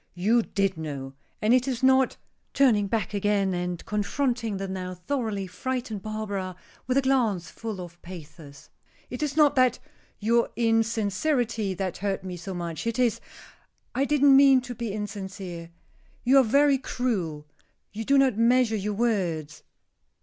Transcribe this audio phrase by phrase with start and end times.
[0.15, 1.13] "You did know.
[1.43, 2.17] And it is not,"
[2.55, 6.55] turning back again and confronting the now thoroughly frightened Barbara
[6.87, 8.71] with a glance full of pathos,
[9.11, 9.77] "it is not that
[10.17, 13.21] your insincerity that hurt me so much, it is"
[13.93, 15.69] "I didn't mean to be insincere;
[16.23, 17.45] you are very cruel
[17.93, 19.61] you do not measure your words."